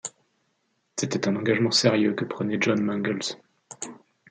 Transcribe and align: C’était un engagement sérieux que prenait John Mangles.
C’était 0.97 1.27
un 1.27 1.35
engagement 1.35 1.69
sérieux 1.69 2.15
que 2.15 2.25
prenait 2.25 2.57
John 2.59 2.81
Mangles. 2.81 3.37